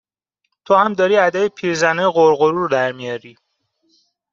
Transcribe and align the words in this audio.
تو 0.65 0.75
هم 0.75 0.93
داری 0.93 1.17
ادای 1.17 1.49
پیرزنای 1.49 2.05
غُرغُرو 2.11 2.61
رو 2.61 2.67
در 2.67 2.91
میاری 2.91 3.37